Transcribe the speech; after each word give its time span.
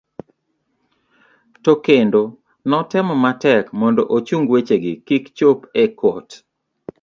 to 1.63 1.71
kendo 1.85 2.21
notemo 2.69 3.13
matek 3.23 3.65
mondo 3.79 4.01
ochung 4.15 4.45
wechegi 4.53 4.93
kik 5.07 5.23
chop 5.37 5.59
e 5.83 5.85
kot 5.99 6.27